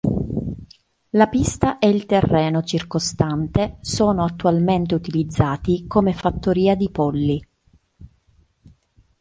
[1.11, 7.47] La pista e il terreno circostante sono attualmente utilizzati come fattoria di polli.